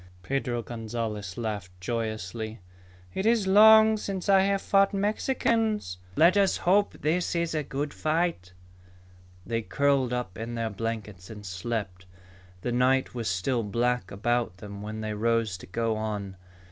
[0.23, 2.59] Pedro Gonzalez laughed joyously.
[3.13, 5.99] "It is long since I have fought Mexicans.
[6.15, 8.51] Let us hope this is a good fight."
[9.45, 12.07] They curled up in their blankets and slept.
[12.61, 16.35] The night was still black about them when they rose to go on.